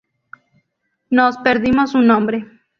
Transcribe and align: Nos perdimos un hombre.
Nos 1.11 1.37
perdimos 1.37 1.93
un 1.93 2.09
hombre. 2.09 2.47